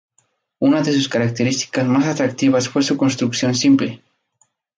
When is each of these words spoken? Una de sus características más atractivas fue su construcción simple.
Una 0.57 0.81
de 0.81 0.93
sus 0.93 1.07
características 1.09 1.85
más 1.85 2.07
atractivas 2.07 2.67
fue 2.69 2.81
su 2.81 2.97
construcción 2.97 3.53
simple. 3.53 4.01